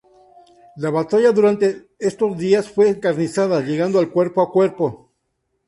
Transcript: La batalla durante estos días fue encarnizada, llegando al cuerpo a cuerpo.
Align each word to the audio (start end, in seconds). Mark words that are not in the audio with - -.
La 0.77 0.89
batalla 0.89 1.31
durante 1.31 1.89
estos 1.99 2.35
días 2.35 2.67
fue 2.67 2.89
encarnizada, 2.89 3.61
llegando 3.61 3.99
al 3.99 4.09
cuerpo 4.09 4.41
a 4.41 4.51
cuerpo. 4.51 5.11